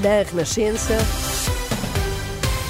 Na 0.00 0.22
Renascença. 0.22 0.96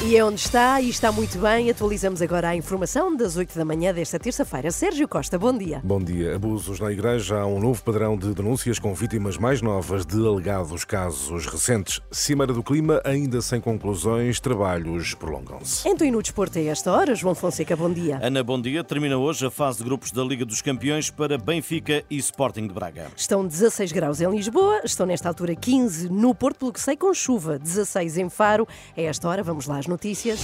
E 0.03 0.17
é 0.17 0.25
onde 0.25 0.41
está, 0.41 0.81
e 0.81 0.89
está 0.89 1.13
muito 1.13 1.39
bem. 1.39 1.69
Atualizamos 1.69 2.23
agora 2.23 2.49
a 2.49 2.57
informação 2.57 3.15
das 3.15 3.37
8 3.37 3.55
da 3.55 3.67
manhã 3.67 3.93
desta 3.93 4.19
terça-feira. 4.19 4.71
Sérgio 4.71 5.07
Costa, 5.07 5.39
bom 5.39 5.57
dia. 5.57 5.83
Bom 5.85 6.01
dia. 6.01 6.37
Abusos 6.37 6.81
na 6.81 6.91
Igreja. 6.91 7.41
Há 7.41 7.47
um 7.47 7.61
novo 7.61 7.83
padrão 7.83 8.17
de 8.17 8.33
denúncias 8.33 8.79
com 8.79 8.95
vítimas 8.95 9.37
mais 9.37 9.61
novas 9.61 10.07
de 10.07 10.17
alegados 10.17 10.87
casos 10.87 11.45
recentes. 11.45 12.01
Cimeira 12.11 12.55
do 12.55 12.63
Clima, 12.63 13.03
ainda 13.05 13.43
sem 13.43 13.61
conclusões, 13.61 14.41
trabalhos 14.41 15.13
prolongam-se. 15.13 15.87
Então, 15.87 16.07
e 16.07 16.11
no 16.11 16.23
desporto 16.23 16.59
a 16.59 16.63
esta 16.63 16.91
hora, 16.91 17.15
João 17.15 17.35
Fonseca, 17.35 17.77
bom 17.77 17.93
dia. 17.93 18.19
Ana, 18.23 18.43
bom 18.43 18.59
dia. 18.59 18.83
Termina 18.83 19.19
hoje 19.19 19.45
a 19.45 19.51
fase 19.51 19.79
de 19.79 19.85
grupos 19.85 20.11
da 20.13 20.25
Liga 20.25 20.47
dos 20.47 20.63
Campeões 20.63 21.11
para 21.11 21.37
Benfica 21.37 22.03
e 22.09 22.17
Sporting 22.17 22.67
de 22.67 22.73
Braga. 22.73 23.09
Estão 23.15 23.47
16 23.47 23.93
graus 23.93 24.23
em 24.23 24.31
Lisboa, 24.31 24.81
estão 24.83 25.05
nesta 25.05 25.29
altura 25.29 25.55
15 25.55 26.09
no 26.09 26.35
Porto, 26.35 26.61
pelo 26.61 26.73
que 26.73 26.81
sei, 26.81 26.97
com 26.97 27.13
chuva, 27.13 27.59
16 27.59 28.17
em 28.17 28.31
Faro. 28.31 28.67
A 28.97 29.03
esta 29.03 29.29
hora, 29.29 29.43
vamos 29.43 29.67
lá 29.67 29.77
às 29.77 29.90
notícias 29.91 30.41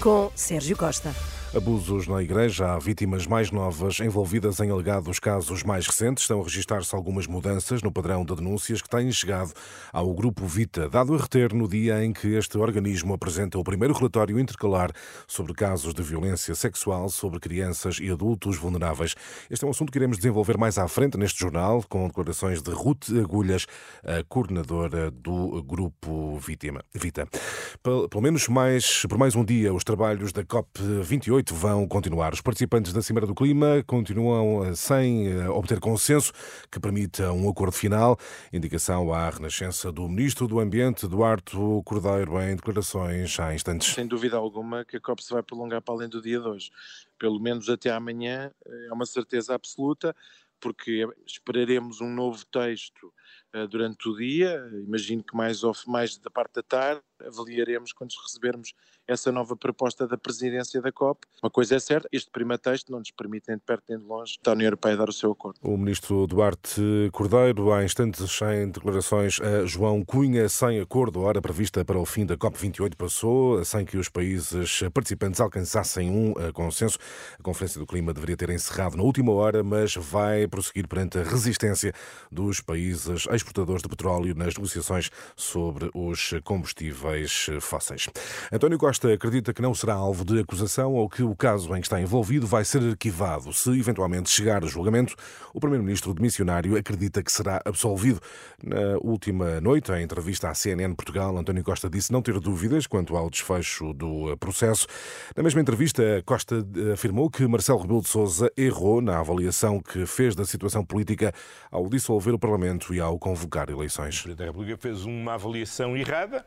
com 0.00 0.30
Sérgio 0.36 0.76
Costa. 0.76 1.37
Abusos 1.56 2.06
na 2.06 2.22
Igreja. 2.22 2.74
Há 2.74 2.78
vítimas 2.78 3.26
mais 3.26 3.50
novas 3.50 3.98
envolvidas 4.00 4.60
em 4.60 4.70
alegados 4.70 5.18
casos 5.18 5.62
mais 5.62 5.86
recentes. 5.86 6.24
Estão 6.24 6.40
a 6.40 6.44
registrar-se 6.44 6.94
algumas 6.94 7.26
mudanças 7.26 7.82
no 7.82 7.90
padrão 7.90 8.22
de 8.24 8.34
denúncias 8.36 8.82
que 8.82 8.88
têm 8.88 9.10
chegado 9.10 9.52
ao 9.90 10.12
Grupo 10.14 10.46
Vita, 10.46 10.88
dado 10.90 11.14
a 11.14 11.18
reter 11.18 11.54
no 11.54 11.66
dia 11.66 12.04
em 12.04 12.12
que 12.12 12.28
este 12.36 12.58
organismo 12.58 13.14
apresenta 13.14 13.58
o 13.58 13.64
primeiro 13.64 13.94
relatório 13.94 14.38
intercalar 14.38 14.92
sobre 15.26 15.54
casos 15.54 15.94
de 15.94 16.02
violência 16.02 16.54
sexual 16.54 17.08
sobre 17.08 17.40
crianças 17.40 17.98
e 17.98 18.10
adultos 18.10 18.56
vulneráveis. 18.58 19.14
Este 19.50 19.64
é 19.64 19.66
um 19.66 19.70
assunto 19.70 19.90
que 19.90 19.98
iremos 19.98 20.18
desenvolver 20.18 20.58
mais 20.58 20.76
à 20.76 20.86
frente 20.86 21.16
neste 21.16 21.40
jornal, 21.40 21.82
com 21.88 22.06
declarações 22.08 22.60
de 22.62 22.70
Ruth 22.70 23.08
Agulhas, 23.22 23.66
a 24.04 24.22
coordenadora 24.28 25.10
do 25.10 25.62
Grupo 25.62 26.38
Vítima, 26.38 26.84
Vita. 26.94 27.26
Pel- 27.82 28.06
Pelo 28.08 28.22
menos 28.22 28.46
mais, 28.48 29.02
por 29.08 29.16
mais 29.16 29.34
um 29.34 29.44
dia, 29.44 29.72
os 29.72 29.82
trabalhos 29.82 30.30
da 30.32 30.44
COP28 30.44 31.37
vão 31.46 31.86
continuar. 31.86 32.32
Os 32.32 32.40
participantes 32.40 32.92
da 32.92 33.00
Cimeira 33.00 33.26
do 33.26 33.34
Clima 33.34 33.82
continuam 33.86 34.64
eh, 34.64 34.74
sem 34.74 35.28
eh, 35.28 35.48
obter 35.48 35.80
consenso 35.80 36.32
que 36.70 36.80
permita 36.80 37.32
um 37.32 37.48
acordo 37.48 37.72
final. 37.72 38.18
Indicação 38.52 39.12
à 39.12 39.30
renascença 39.30 39.92
do 39.92 40.08
Ministro 40.08 40.46
do 40.48 40.60
Ambiente, 40.60 41.06
Duarte 41.06 41.56
Cordeiro, 41.84 42.40
em 42.40 42.56
declarações 42.56 43.38
há 43.38 43.54
instantes. 43.54 43.94
Sem 43.94 44.06
dúvida 44.06 44.36
alguma 44.36 44.84
que 44.84 44.96
a 44.96 45.00
COP 45.00 45.22
se 45.22 45.32
vai 45.32 45.42
prolongar 45.42 45.80
para 45.80 45.94
além 45.94 46.08
do 46.08 46.20
dia 46.20 46.40
de 46.40 46.46
hoje. 46.46 46.70
Pelo 47.18 47.38
menos 47.40 47.68
até 47.68 47.90
amanhã, 47.90 48.50
eh, 48.66 48.86
é 48.90 48.92
uma 48.92 49.06
certeza 49.06 49.54
absoluta, 49.54 50.14
porque 50.60 51.06
esperaremos 51.26 52.00
um 52.00 52.08
novo 52.08 52.44
texto 52.46 53.12
durante 53.70 54.08
o 54.08 54.16
dia. 54.16 54.62
Imagino 54.86 55.22
que 55.22 55.36
mais, 55.36 55.60
mais 55.86 56.16
da 56.18 56.30
parte 56.30 56.54
da 56.54 56.62
tarde 56.62 57.02
avaliaremos 57.26 57.92
quando 57.92 58.12
recebermos 58.22 58.74
essa 59.06 59.32
nova 59.32 59.56
proposta 59.56 60.06
da 60.06 60.18
presidência 60.18 60.80
da 60.82 60.92
COP. 60.92 61.26
Uma 61.42 61.50
coisa 61.50 61.76
é 61.76 61.78
certa, 61.78 62.06
este 62.12 62.30
primeiro 62.30 62.60
texto 62.60 62.92
não 62.92 62.98
nos 62.98 63.10
permite 63.10 63.48
nem 63.48 63.56
de 63.56 63.64
perto 63.64 63.84
nem 63.88 63.98
de 63.98 64.04
longe 64.04 64.38
da 64.42 64.52
União 64.52 64.66
Europeia 64.66 64.96
dar 64.96 65.08
o 65.08 65.12
seu 65.12 65.32
acordo. 65.32 65.58
O 65.62 65.76
ministro 65.78 66.26
Duarte 66.26 67.08
Cordeiro, 67.12 67.72
há 67.72 67.82
instantes 67.82 68.40
em 68.42 68.70
declarações 68.70 69.40
a 69.40 69.64
João 69.64 70.04
Cunha, 70.04 70.48
sem 70.48 70.78
acordo, 70.78 71.20
a 71.20 71.22
hora 71.22 71.40
prevista 71.40 71.84
para 71.84 71.98
o 71.98 72.04
fim 72.04 72.26
da 72.26 72.36
COP28 72.36 72.94
passou, 72.96 73.64
sem 73.64 73.84
que 73.84 73.96
os 73.96 74.10
países 74.10 74.80
participantes 74.92 75.40
alcançassem 75.40 76.10
um 76.10 76.34
eh, 76.38 76.52
consenso. 76.52 76.98
A 77.38 77.42
Conferência 77.42 77.80
do 77.80 77.86
Clima 77.86 78.12
deveria 78.12 78.36
ter 78.36 78.50
encerrado 78.50 78.96
na 78.96 79.02
última 79.02 79.32
hora, 79.32 79.64
mas 79.64 79.94
vai 79.94 80.46
prosseguir 80.46 80.86
perante 80.86 81.18
a 81.18 81.22
resistência 81.22 81.94
dos 82.30 82.60
países 82.60 83.17
exportadores 83.26 83.82
de 83.82 83.88
petróleo 83.88 84.34
nas 84.34 84.54
negociações 84.54 85.10
sobre 85.36 85.90
os 85.94 86.34
combustíveis 86.44 87.48
fósseis. 87.60 88.08
António 88.52 88.78
Costa 88.78 89.12
acredita 89.12 89.52
que 89.52 89.62
não 89.62 89.74
será 89.74 89.94
alvo 89.94 90.24
de 90.24 90.40
acusação 90.40 90.94
ou 90.94 91.08
que 91.08 91.22
o 91.22 91.34
caso 91.34 91.74
em 91.74 91.80
que 91.80 91.86
está 91.86 92.00
envolvido 92.00 92.46
vai 92.46 92.64
ser 92.64 92.82
arquivado. 92.82 93.52
Se 93.52 93.70
eventualmente 93.70 94.30
chegar 94.30 94.62
a 94.64 94.66
julgamento, 94.66 95.14
o 95.54 95.60
primeiro-ministro 95.60 96.12
demissionário 96.12 96.76
acredita 96.76 97.22
que 97.22 97.32
será 97.32 97.60
absolvido. 97.64 98.20
Na 98.62 98.98
última 99.02 99.60
noite, 99.60 99.90
em 99.92 100.02
entrevista 100.02 100.48
à 100.48 100.54
CNN 100.54 100.94
Portugal, 100.94 101.36
António 101.36 101.64
Costa 101.64 101.88
disse 101.88 102.12
não 102.12 102.22
ter 102.22 102.38
dúvidas 102.40 102.86
quanto 102.86 103.16
ao 103.16 103.30
desfecho 103.30 103.92
do 103.92 104.36
processo. 104.38 104.86
Na 105.36 105.42
mesma 105.42 105.60
entrevista, 105.60 106.22
Costa 106.24 106.66
afirmou 106.92 107.30
que 107.30 107.46
Marcelo 107.46 107.80
Rebelo 107.80 108.02
de 108.02 108.08
Sousa 108.08 108.50
errou 108.56 109.00
na 109.00 109.18
avaliação 109.18 109.80
que 109.80 110.04
fez 110.06 110.34
da 110.34 110.44
situação 110.44 110.84
política 110.84 111.32
ao 111.70 111.88
dissolver 111.88 112.34
o 112.34 112.38
Parlamento 112.38 112.92
e 112.94 113.00
ao 113.00 113.07
convocar 113.16 113.70
eleições. 113.70 114.18
O 114.18 114.22
Presidente 114.24 114.38
da 114.38 114.44
República 114.46 114.76
fez 114.76 115.04
uma 115.04 115.34
avaliação 115.34 115.96
errada 115.96 116.44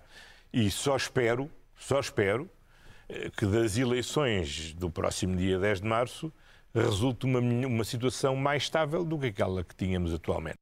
e 0.51 0.69
só 0.69 0.97
espero, 0.97 1.49
só 1.77 2.01
espero 2.01 2.49
eh, 3.07 3.29
que 3.37 3.45
das 3.45 3.77
eleições 3.77 4.73
do 4.73 4.91
próximo 4.91 5.37
dia 5.37 5.57
10 5.57 5.79
de 5.79 5.87
março 5.87 6.33
resulte 6.73 7.25
uma, 7.25 7.39
uma 7.39 7.83
situação 7.85 8.35
mais 8.35 8.63
estável 8.63 9.05
do 9.05 9.17
que 9.17 9.27
aquela 9.27 9.63
que 9.63 9.73
tínhamos 9.73 10.13
atualmente. 10.13 10.57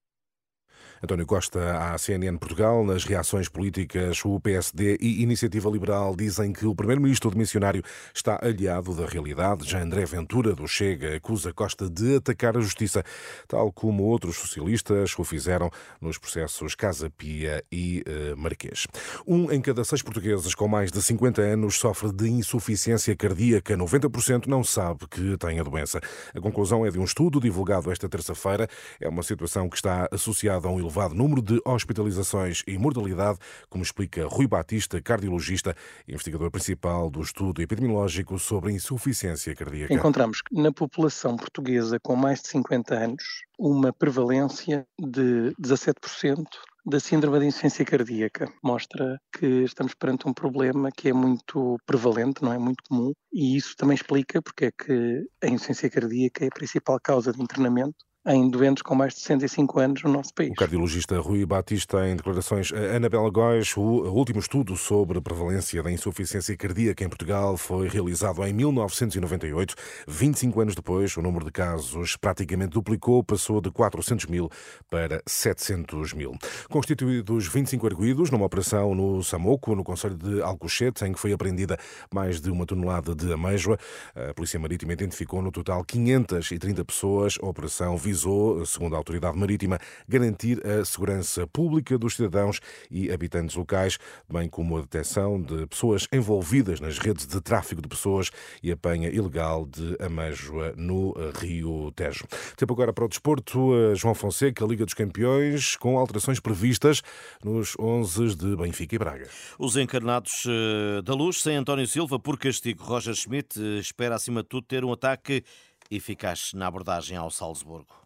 António 1.01 1.25
Costa 1.25 1.77
à 1.77 1.97
CNN 1.97 2.37
Portugal. 2.37 2.83
Nas 2.83 3.05
reações 3.05 3.47
políticas, 3.47 4.23
o 4.25 4.39
PSD 4.39 4.97
e 4.99 5.21
Iniciativa 5.23 5.69
Liberal 5.69 6.15
dizem 6.15 6.51
que 6.51 6.65
o 6.65 6.75
primeiro-ministro 6.75 7.31
demissionário 7.31 7.83
está 8.13 8.37
aliado 8.41 8.93
da 8.93 9.05
realidade. 9.05 9.69
Já 9.69 9.81
André 9.81 10.05
Ventura, 10.05 10.53
do 10.53 10.67
Chega, 10.67 11.15
acusa 11.15 11.53
Costa 11.53 11.89
de 11.89 12.17
atacar 12.17 12.57
a 12.57 12.61
justiça, 12.61 13.03
tal 13.47 13.71
como 13.71 14.03
outros 14.03 14.35
socialistas 14.35 15.17
o 15.17 15.23
fizeram 15.23 15.69
nos 16.01 16.17
processos 16.17 16.75
Casa 16.75 17.09
Pia 17.09 17.63
e 17.71 18.03
eh, 18.05 18.35
Marquês. 18.35 18.85
Um 19.25 19.51
em 19.51 19.61
cada 19.61 19.83
seis 19.85 20.01
portugueses 20.01 20.53
com 20.53 20.67
mais 20.67 20.91
de 20.91 21.01
50 21.01 21.41
anos 21.41 21.75
sofre 21.75 22.11
de 22.11 22.29
insuficiência 22.29 23.15
cardíaca. 23.15 23.77
90% 23.77 24.47
não 24.47 24.63
sabe 24.63 25.07
que 25.09 25.37
tem 25.37 25.59
a 25.59 25.63
doença. 25.63 25.99
A 26.35 26.41
conclusão 26.41 26.85
é 26.85 26.91
de 26.91 26.99
um 26.99 27.03
estudo 27.03 27.39
divulgado 27.39 27.91
esta 27.91 28.09
terça-feira. 28.09 28.67
É 28.99 29.07
uma 29.07 29.23
situação 29.23 29.69
que 29.69 29.77
está 29.77 30.07
associada 30.11 30.67
a 30.67 30.71
um 30.71 30.88
elevado 30.89 31.13
número 31.13 31.41
de 31.41 31.61
hospitalizações 31.63 32.63
e 32.67 32.77
mortalidade, 32.77 33.37
como 33.69 33.83
explica 33.83 34.25
Rui 34.27 34.47
Batista, 34.47 34.99
cardiologista 34.99 35.75
investigador 36.07 36.49
principal 36.49 37.09
do 37.09 37.21
estudo 37.21 37.61
epidemiológico 37.61 38.39
sobre 38.39 38.73
insuficiência 38.73 39.55
cardíaca. 39.55 39.93
Encontramos 39.93 40.41
na 40.51 40.71
população 40.71 41.37
portuguesa 41.37 41.99
com 42.01 42.15
mais 42.15 42.41
de 42.41 42.47
50 42.49 42.95
anos 42.95 43.23
uma 43.57 43.93
prevalência 43.93 44.85
de 44.99 45.53
17% 45.61 46.45
da 46.85 46.99
síndrome 46.99 47.39
de 47.39 47.45
insuficiência 47.45 47.85
cardíaca. 47.85 48.51
Mostra 48.63 49.19
que 49.37 49.45
estamos 49.63 49.93
perante 49.93 50.27
um 50.27 50.33
problema 50.33 50.89
que 50.91 51.09
é 51.09 51.13
muito 51.13 51.77
prevalente, 51.85 52.41
não 52.41 52.53
é 52.53 52.57
muito 52.57 52.83
comum, 52.87 53.11
e 53.31 53.55
isso 53.55 53.75
também 53.77 53.95
explica 53.95 54.41
porque 54.41 54.65
é 54.65 54.71
que 54.71 55.23
a 55.43 55.47
insuficiência 55.47 55.89
cardíaca 55.89 56.45
é 56.45 56.47
a 56.47 56.55
principal 56.55 56.97
causa 57.03 57.31
de 57.31 57.41
internamento 57.41 58.08
em 58.27 58.49
doentes 58.49 58.83
com 58.83 58.93
mais 58.93 59.13
de 59.13 59.21
65 59.21 59.79
anos 59.79 60.03
no 60.03 60.11
nosso 60.11 60.33
país. 60.33 60.51
O 60.51 60.55
cardiologista 60.55 61.19
Rui 61.19 61.45
Batista, 61.45 62.07
em 62.07 62.15
declarações 62.15 62.71
a 62.73 62.97
Anabela 62.97 63.29
Góis, 63.29 63.75
o 63.77 63.81
último 63.81 64.39
estudo 64.39 64.75
sobre 64.75 65.17
a 65.17 65.21
prevalência 65.21 65.81
da 65.81 65.91
insuficiência 65.91 66.55
cardíaca 66.57 67.03
em 67.03 67.07
Portugal 67.09 67.55
foi 67.55 67.87
realizado 67.87 68.45
em 68.45 68.53
1998. 68.53 69.73
25 70.07 70.61
anos 70.61 70.75
depois, 70.75 71.15
o 71.15 71.21
número 71.21 71.45
de 71.45 71.51
casos 71.51 72.17
praticamente 72.17 72.71
duplicou, 72.71 73.23
passou 73.23 73.61
de 73.61 73.71
400 73.71 74.25
mil 74.25 74.49
para 74.89 75.21
700 75.25 76.13
mil. 76.13 76.33
Constituídos 76.69 77.47
25 77.47 77.87
arguídos 77.87 78.29
numa 78.29 78.45
operação 78.45 78.93
no 78.93 79.23
Samoco, 79.23 79.75
no 79.75 79.83
Conselho 79.83 80.17
de 80.17 80.41
Alcochete, 80.41 81.05
em 81.05 81.13
que 81.13 81.19
foi 81.19 81.31
apreendida 81.31 81.77
mais 82.13 82.41
de 82.41 82.51
uma 82.51 82.65
tonelada 82.65 83.15
de 83.15 83.31
amêijoa, 83.31 83.77
a 84.13 84.33
Polícia 84.33 84.59
Marítima 84.59 84.93
identificou 84.93 85.41
no 85.41 85.51
total 85.51 85.83
530 85.85 86.83
pessoas. 86.83 87.37
A 87.41 87.45
operação 87.45 87.95
visou, 88.09 88.65
segundo 88.65 88.95
a 88.95 88.97
autoridade 88.97 89.37
marítima, 89.37 89.79
garantir 90.07 90.65
a 90.65 90.83
segurança 90.83 91.45
pública 91.47 91.97
dos 91.97 92.15
cidadãos 92.15 92.59
e 92.89 93.11
habitantes 93.11 93.55
locais, 93.55 93.97
bem 94.27 94.49
como 94.49 94.77
a 94.77 94.81
detecção 94.81 95.41
de 95.41 95.67
pessoas 95.67 96.07
envolvidas 96.11 96.79
nas 96.79 96.97
redes 96.97 97.27
de 97.27 97.39
tráfico 97.39 97.81
de 97.81 97.87
pessoas 97.87 98.31
e 98.63 98.71
apanha 98.71 99.09
ilegal 99.09 99.65
de 99.65 99.95
amêijoa 99.99 100.73
no 100.75 101.13
Rio 101.39 101.91
Tejo. 101.95 102.25
Tempo 102.57 102.73
agora 102.73 102.91
para 102.91 103.05
o 103.05 103.09
desporto. 103.09 103.95
João 103.95 104.15
Fonseca, 104.15 104.65
Liga 104.65 104.85
dos 104.85 104.93
Campeões, 104.93 105.75
com 105.75 105.97
alterações 105.97 106.39
previstas 106.39 107.01
nos 107.43 107.75
11 107.79 108.35
de 108.35 108.55
Benfica 108.55 108.95
e 108.95 108.99
Braga. 108.99 109.27
Os 109.57 109.75
encarnados 109.77 110.45
eh, 110.47 111.01
da 111.01 111.13
luz, 111.13 111.41
sem 111.41 111.55
António 111.55 111.87
Silva, 111.87 112.19
por 112.19 112.37
castigo. 112.37 112.83
Roger 112.83 113.13
Schmidt 113.13 113.59
eh, 113.59 113.79
espera, 113.79 114.15
acima 114.15 114.41
de 114.41 114.49
tudo, 114.49 114.65
ter 114.65 114.83
um 114.83 114.91
ataque 114.91 115.43
eficaz 115.89 116.51
na 116.53 116.67
abordagem 116.67 117.17
ao 117.17 117.31
Salzburgo. 117.31 117.99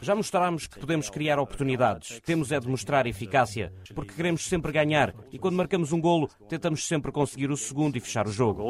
Já 0.00 0.14
mostramos 0.14 0.66
que 0.66 0.80
podemos 0.80 1.10
criar 1.10 1.38
oportunidades. 1.38 2.20
Temos 2.24 2.50
é 2.50 2.58
de 2.58 2.66
mostrar 2.66 3.06
eficácia, 3.06 3.72
porque 3.94 4.14
queremos 4.14 4.44
sempre 4.44 4.72
ganhar 4.72 5.14
e 5.30 5.38
quando 5.38 5.56
marcamos 5.56 5.92
um 5.92 6.00
golo, 6.00 6.28
tentamos 6.48 6.86
sempre 6.86 7.12
conseguir 7.12 7.50
o 7.50 7.56
segundo 7.56 7.96
e 7.96 8.00
fechar 8.00 8.26
o 8.26 8.32
jogo. 8.32 8.62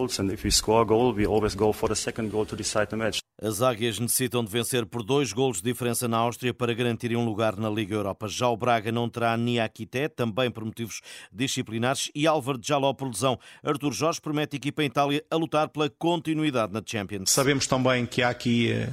As 3.40 3.62
águias 3.62 4.00
necessitam 4.00 4.44
de 4.44 4.50
vencer 4.50 4.84
por 4.84 5.04
dois 5.04 5.32
golos 5.32 5.58
de 5.58 5.62
diferença 5.62 6.08
na 6.08 6.16
Áustria 6.16 6.52
para 6.52 6.74
garantirem 6.74 7.16
um 7.16 7.24
lugar 7.24 7.56
na 7.56 7.70
Liga 7.70 7.94
Europa. 7.94 8.26
Já 8.26 8.48
o 8.48 8.56
Braga 8.56 8.90
não 8.90 9.08
terá 9.08 9.36
Niakité, 9.36 10.08
também 10.08 10.50
por 10.50 10.64
motivos 10.64 11.00
disciplinares, 11.32 12.10
e 12.16 12.26
Álvaro 12.26 12.58
de 12.58 12.66
Jaló 12.66 12.92
por 12.92 13.06
lesão. 13.06 13.38
Artur 13.62 13.92
Jorge 13.92 14.20
promete 14.20 14.56
a 14.56 14.58
equipa 14.58 14.82
em 14.82 14.86
Itália 14.86 15.24
a 15.30 15.36
lutar 15.36 15.68
pela 15.68 15.88
continuidade 15.88 16.72
na 16.72 16.82
Champions. 16.84 17.30
Sabemos 17.30 17.68
também 17.68 18.06
que 18.06 18.22
há 18.22 18.28
aqui 18.28 18.72
eh, 18.72 18.88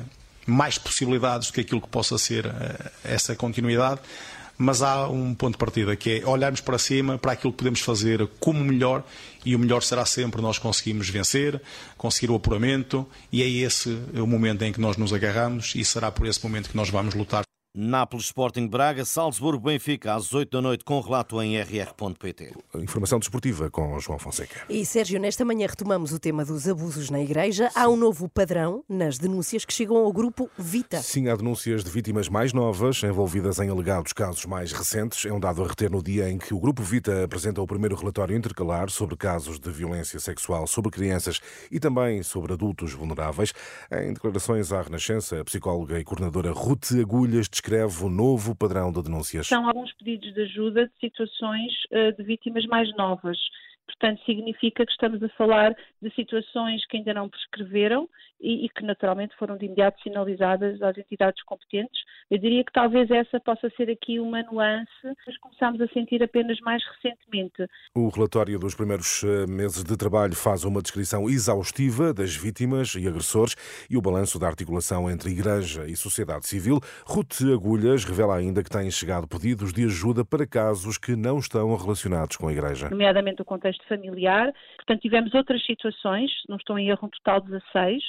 mais 0.46 0.78
possibilidades 0.78 1.48
do 1.48 1.54
que 1.54 1.62
aquilo 1.62 1.82
que 1.82 1.90
possa 1.90 2.16
ser 2.20 2.46
eh, 2.46 2.92
essa 3.04 3.36
continuidade 3.36 4.02
mas 4.58 4.82
há 4.82 5.08
um 5.08 5.34
ponto 5.34 5.54
de 5.54 5.58
partida 5.58 5.96
que 5.96 6.20
é 6.20 6.28
olharmos 6.28 6.62
para 6.62 6.78
cima, 6.78 7.18
para 7.18 7.34
aquilo 7.34 7.52
que 7.52 7.58
podemos 7.58 7.82
fazer 7.82 8.28
como 8.40 8.64
melhor 8.64 9.04
e 9.46 9.56
o 9.56 9.60
melhor 9.60 9.82
será 9.84 10.06
sempre 10.06 10.42
nós 10.42 10.58
conseguimos 10.58 11.10
vencer, 11.10 11.62
conseguir 11.98 12.32
o 12.32 12.36
apuramento 12.36 13.08
e 13.32 13.42
é 13.42 13.48
esse 13.48 13.90
o 14.14 14.26
momento 14.26 14.64
em 14.64 14.72
que 14.72 14.80
nós 14.80 14.98
nos 14.98 15.14
agarramos 15.14 15.74
e 15.76 15.84
será 15.84 16.12
por 16.12 16.28
esse 16.28 16.44
momento 16.44 16.70
que 16.70 16.78
nós 16.78 16.90
vamos 16.90 17.14
lutar 17.14 17.44
Nápoles 17.78 18.28
Sporting 18.28 18.68
Braga, 18.68 19.04
Salzburgo 19.04 19.66
Benfica, 19.66 20.14
às 20.14 20.34
8 20.34 20.50
da 20.50 20.62
noite, 20.62 20.86
com 20.86 20.98
relato 21.02 21.42
em 21.42 21.60
rr.pt. 21.60 22.54
Informação 22.76 23.20
desportiva 23.20 23.70
com 23.70 24.00
João 24.00 24.18
Fonseca. 24.18 24.62
E 24.70 24.86
Sérgio, 24.86 25.20
nesta 25.20 25.44
manhã 25.44 25.68
retomamos 25.68 26.14
o 26.14 26.20
tema 26.20 26.46
dos 26.46 26.70
abusos 26.70 27.10
na 27.10 27.20
Igreja. 27.20 27.70
Há 27.76 27.90
um 27.90 27.98
novo 27.98 28.30
padrão 28.30 28.82
nas 28.88 29.18
denúncias 29.18 29.66
que 29.66 29.74
chegam 29.74 29.98
ao 29.98 30.14
grupo 30.14 30.50
Vita. 30.58 31.02
Sim, 31.02 31.28
há 31.28 31.36
denúncias 31.36 31.84
de 31.84 31.92
vítimas 31.92 32.30
mais 32.30 32.54
novas, 32.54 33.04
envolvidas 33.04 33.60
em 33.60 33.68
alegados 33.68 34.14
casos 34.14 34.46
mais 34.46 34.72
recentes. 34.72 35.26
É 35.26 35.34
um 35.34 35.40
dado 35.42 35.62
a 35.62 35.68
reter 35.68 35.92
no 35.92 36.02
dia 36.02 36.30
em 36.30 36.38
que 36.38 36.54
o 36.54 36.60
grupo 36.62 36.82
Vita 36.82 37.26
apresenta 37.26 37.62
o 37.62 37.68
primeiro 37.68 37.98
relatório 37.98 38.38
intercalar 38.38 38.90
sobre 38.90 39.18
casos 39.18 39.60
de 39.60 39.70
violência 39.70 40.18
sexual 40.18 40.66
sobre 40.66 40.92
crianças 40.92 41.42
e 41.70 41.78
também 41.78 42.24
sobre 42.24 42.54
adultos 42.54 42.94
vulneráveis. 42.94 43.52
Em 43.92 44.14
declarações 44.14 44.72
à 44.72 44.82
Renascença, 44.82 45.42
a 45.42 45.44
psicóloga 45.44 46.00
e 46.00 46.06
coordenadora 46.06 46.54
Ruth 46.54 46.94
Agulhas 46.94 47.50
descreve 47.66 48.04
o 48.04 48.10
novo 48.10 48.56
padrão 48.56 48.92
de 48.92 49.02
denúncias. 49.02 49.48
São 49.48 49.68
alguns 49.68 49.92
pedidos 49.94 50.34
de 50.36 50.42
ajuda 50.44 50.86
de 50.86 51.00
situações 51.00 51.74
eh, 51.92 52.12
de 52.12 52.24
vítimas 52.24 52.64
mais 52.68 52.96
novas. 52.96 53.38
Portanto, 53.88 54.22
significa 54.26 54.86
que 54.86 54.92
estamos 54.92 55.22
a 55.22 55.30
falar 55.30 55.76
de 56.02 56.14
situações 56.16 56.86
que 56.88 56.98
ainda 56.98 57.14
não 57.14 57.30
prescreveram 57.30 58.10
e, 58.40 58.66
e, 58.66 58.70
que 58.70 58.84
naturalmente 58.84 59.36
foram 59.38 59.58
de 59.58 59.66
imediato 59.66 60.02
sinalizadas 60.02 60.82
às 60.82 60.98
entidades 60.98 61.42
competentes. 61.44 62.02
Eu 62.30 62.38
diria 62.38 62.64
que 62.64 62.72
talvez 62.72 63.10
essa 63.10 63.40
possa 63.40 63.70
ser 63.78 63.90
aqui 63.90 64.20
uma 64.20 64.44
nuance, 64.44 64.90
mas 65.26 65.38
começamos 65.38 65.82
a 65.82 65.88
sentir 65.88 66.22
apenas 66.22 66.60
mais 66.62 66.84
recentemente. 66.96 67.66
O 67.96 68.10
relatório 68.10 68.60
dos 68.60 68.76
primeiros 68.76 69.24
eh, 69.24 69.48
meses 69.48 69.84
de 69.84 69.98
trabalho 69.98 70.36
faz 70.36 70.64
uma 70.64 70.82
descrição 70.82 71.30
exaustiva 71.30 72.14
das 72.14 72.36
vítimas 72.36 72.96
e 72.96 73.08
agressores 73.08 73.56
e 73.90 73.98
o 73.98 74.02
balanço 74.02 74.38
da 74.38 74.48
articulação 74.48 75.10
entre 75.10 75.32
Igreja 75.32 75.86
e 75.88 75.96
sociedade 75.96 76.48
civil. 76.48 76.80
Ruth 77.06 77.42
Agulhas 77.42 78.04
revela 78.04 78.36
ainda 78.36 78.64
que 78.64 78.70
têm 78.70 78.92
chegado 78.92 79.28
pedidos 79.28 79.74
de 79.74 79.86
ajuda 79.86 80.26
para 80.26 80.46
casos 80.46 80.98
que 80.98 81.16
não 81.16 81.40
estão 81.40 81.76
relacionados 81.76 82.38
com 82.38 82.48
a 82.48 82.52
Igreja. 82.52 82.90
Nomeadamente 82.90 83.42
o 83.42 83.46
contexto 83.46 83.75
familiar. 83.88 84.54
Portanto, 84.78 85.02
tivemos 85.02 85.34
outras 85.34 85.64
situações, 85.66 86.32
não 86.48 86.58
estou 86.58 86.78
em 86.80 86.90
erro, 86.90 87.08
um 87.08 87.10
total 87.10 87.42
16, 87.42 88.04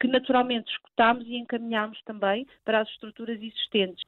que 0.00 0.08
naturalmente 0.08 0.72
escutámos 0.72 1.26
e 1.26 1.36
encaminhámos 1.36 2.00
também 2.04 2.46
para 2.64 2.80
as 2.80 2.88
estruturas 2.88 3.40
existentes. 3.40 4.04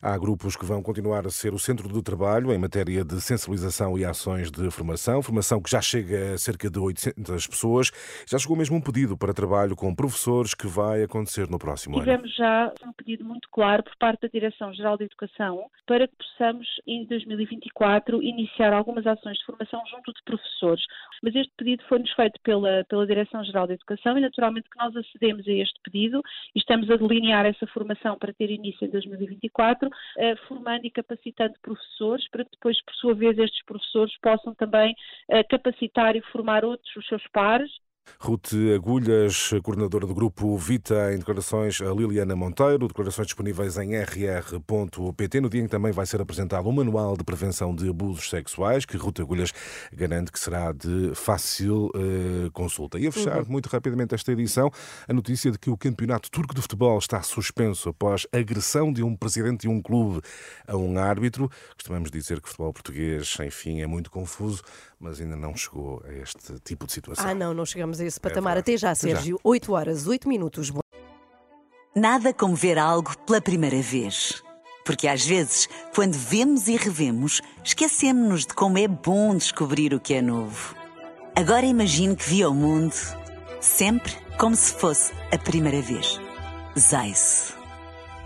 Há 0.00 0.16
grupos 0.18 0.56
que 0.56 0.64
vão 0.64 0.82
continuar 0.82 1.26
a 1.26 1.30
ser 1.30 1.54
o 1.54 1.58
centro 1.58 1.88
do 1.88 2.02
trabalho 2.02 2.52
em 2.52 2.58
matéria 2.58 3.04
de 3.04 3.20
sensibilização 3.20 3.98
e 3.98 4.04
ações 4.04 4.50
de 4.50 4.70
formação, 4.70 5.22
formação 5.22 5.60
que 5.60 5.70
já 5.70 5.80
chega 5.80 6.34
a 6.34 6.38
cerca 6.38 6.70
de 6.70 6.78
800 6.78 7.46
pessoas. 7.46 7.90
Já 8.26 8.38
chegou 8.38 8.56
mesmo 8.56 8.76
um 8.76 8.80
pedido 8.80 9.16
para 9.16 9.32
trabalho 9.34 9.74
com 9.76 9.94
professores 9.94 10.54
que 10.54 10.66
vai 10.66 11.02
acontecer 11.02 11.48
no 11.48 11.58
próximo 11.58 11.98
Tivemos 11.98 12.24
ano. 12.24 12.30
Tivemos 12.30 12.36
já 12.36 12.88
um 12.88 12.92
pedido 12.92 13.24
muito 13.24 13.48
claro 13.50 13.82
por 13.82 13.96
parte 13.96 14.22
da 14.22 14.28
Direção-Geral 14.28 14.96
de 14.96 15.04
Educação 15.04 15.70
para 15.86 16.08
que 16.08 16.14
possamos, 16.16 16.66
em 16.86 17.04
2024, 17.06 18.22
iniciar 18.22 18.72
algumas 18.72 19.06
ações 19.06 19.38
de 19.38 19.44
formação 19.44 19.80
junto 19.90 20.12
de 20.12 20.22
professores. 20.24 20.82
Mas 21.22 21.34
este 21.34 21.52
pedido 21.56 21.82
foi-nos 21.88 22.10
feito 22.12 22.40
pela, 22.42 22.84
pela 22.88 23.06
Direção-Geral 23.06 23.66
de 23.66 23.74
Educação 23.74 24.18
e, 24.18 24.20
naturalmente, 24.20 24.68
que 24.68 24.78
nós 24.78 24.94
acedemos 24.96 25.46
a 25.46 25.52
este 25.52 25.80
pedido 25.82 26.22
e 26.54 26.58
estamos 26.58 26.90
a 26.90 26.96
delinear 26.96 27.46
essa 27.46 27.66
formação 27.68 28.18
para 28.18 28.32
ter 28.32 28.50
início 28.50 28.86
em 28.86 28.90
2024 28.90 29.65
eh, 30.18 30.36
formando 30.48 30.84
e 30.84 30.90
capacitando 30.90 31.54
professores 31.60 32.28
para 32.30 32.44
que 32.44 32.50
depois, 32.52 32.82
por 32.84 32.94
sua 32.94 33.14
vez, 33.14 33.38
estes 33.38 33.64
professores 33.64 34.16
possam 34.20 34.54
também 34.54 34.94
eh, 35.28 35.42
capacitar 35.44 36.16
e 36.16 36.22
formar 36.32 36.64
outros, 36.64 36.94
os 36.96 37.06
seus 37.06 37.26
pares, 37.28 37.70
Ruth 38.18 38.52
Agulhas, 38.74 39.50
coordenadora 39.62 40.06
do 40.06 40.14
grupo 40.14 40.56
Vita, 40.56 41.12
em 41.12 41.18
declarações 41.18 41.80
a 41.80 41.92
Liliana 41.92 42.34
Monteiro, 42.34 42.88
declarações 42.88 43.26
disponíveis 43.26 43.76
em 43.76 43.94
rr.pt, 43.96 45.40
no 45.40 45.48
dia 45.48 45.60
em 45.60 45.64
que 45.64 45.70
também 45.70 45.92
vai 45.92 46.06
ser 46.06 46.20
apresentado 46.20 46.68
um 46.68 46.72
manual 46.72 47.16
de 47.16 47.24
prevenção 47.24 47.74
de 47.74 47.88
abusos 47.88 48.30
sexuais, 48.30 48.84
que 48.84 48.96
Ruth 48.96 49.20
Agulhas 49.20 49.52
garante 49.92 50.32
que 50.32 50.38
será 50.38 50.72
de 50.72 51.14
fácil 51.14 51.86
uh, 51.94 52.50
consulta. 52.52 52.98
E 52.98 53.06
a 53.06 53.12
fechar 53.12 53.42
uhum. 53.42 53.48
muito 53.48 53.66
rapidamente 53.66 54.14
esta 54.14 54.32
edição, 54.32 54.70
a 55.08 55.12
notícia 55.12 55.50
de 55.50 55.58
que 55.58 55.70
o 55.70 55.76
Campeonato 55.76 56.30
Turco 56.30 56.54
de 56.54 56.62
Futebol 56.62 56.98
está 56.98 57.22
suspenso 57.22 57.88
após 57.88 58.26
agressão 58.32 58.92
de 58.92 59.02
um 59.02 59.16
presidente 59.16 59.62
de 59.62 59.68
um 59.68 59.80
clube 59.80 60.20
a 60.66 60.76
um 60.76 60.98
árbitro. 60.98 61.50
Costumamos 61.74 62.10
dizer 62.10 62.40
que 62.40 62.46
o 62.46 62.50
futebol 62.50 62.72
português, 62.72 63.36
enfim, 63.40 63.80
é 63.80 63.86
muito 63.86 64.10
confuso, 64.10 64.62
mas 64.98 65.20
ainda 65.20 65.36
não 65.36 65.56
chegou 65.56 66.02
a 66.06 66.12
este 66.12 66.58
tipo 66.64 66.86
de 66.86 66.92
situação. 66.92 67.26
Ah, 67.26 67.34
não, 67.34 67.52
não 67.52 67.66
chegamos 67.66 67.95
a 68.00 68.04
esse 68.04 68.20
patamar. 68.20 68.56
É 68.56 68.60
Até 68.60 68.76
já, 68.76 68.94
Sérgio. 68.94 69.36
Já. 69.36 69.40
8 69.42 69.72
horas, 69.72 70.06
8 70.06 70.28
minutos. 70.28 70.72
Nada 71.94 72.32
como 72.32 72.54
ver 72.54 72.78
algo 72.78 73.16
pela 73.26 73.40
primeira 73.40 73.80
vez. 73.80 74.42
Porque 74.84 75.08
às 75.08 75.24
vezes, 75.24 75.68
quando 75.94 76.14
vemos 76.14 76.68
e 76.68 76.76
revemos, 76.76 77.40
esquecemos-nos 77.64 78.46
de 78.46 78.54
como 78.54 78.78
é 78.78 78.86
bom 78.86 79.34
descobrir 79.34 79.92
o 79.92 79.98
que 79.98 80.14
é 80.14 80.22
novo. 80.22 80.76
Agora 81.34 81.66
imagine 81.66 82.14
que 82.14 82.28
viu 82.28 82.50
o 82.50 82.54
mundo 82.54 82.94
sempre 83.60 84.12
como 84.38 84.54
se 84.54 84.72
fosse 84.72 85.12
a 85.32 85.38
primeira 85.38 85.82
vez. 85.82 86.20
Zais. 86.78 87.54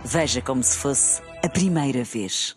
Veja 0.04 0.42
como 0.42 0.62
se 0.62 0.76
fosse 0.76 1.22
a 1.42 1.48
primeira 1.48 2.04
vez. 2.04 2.56